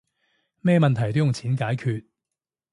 [0.61, 2.05] 咩問題都用錢解決